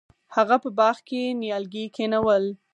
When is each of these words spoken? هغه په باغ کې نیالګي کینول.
هغه 0.35 0.55
په 0.63 0.69
باغ 0.77 0.97
کې 1.07 1.21
نیالګي 1.41 1.85
کینول. 1.95 2.45